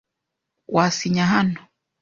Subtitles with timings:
[0.73, 1.59] Wasinya hano?